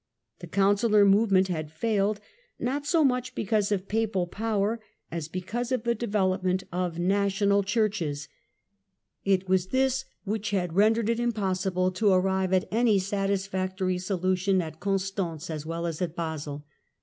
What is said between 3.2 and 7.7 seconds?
because of Papal power, as because of the development of national